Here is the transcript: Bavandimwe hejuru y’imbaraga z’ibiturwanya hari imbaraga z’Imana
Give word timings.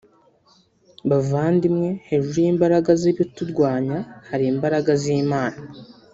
Bavandimwe 1.09 1.89
hejuru 2.07 2.37
y’imbaraga 2.43 2.91
z’ibiturwanya 3.01 3.97
hari 4.29 4.45
imbaraga 4.53 4.91
z’Imana 5.01 5.59